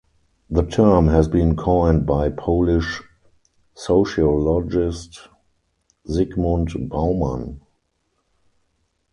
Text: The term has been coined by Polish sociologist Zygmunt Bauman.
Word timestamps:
The 0.49 0.63
term 0.65 1.09
has 1.09 1.27
been 1.27 1.55
coined 1.55 2.07
by 2.07 2.29
Polish 2.29 3.03
sociologist 3.75 5.19
Zygmunt 6.07 6.89
Bauman. 6.89 7.61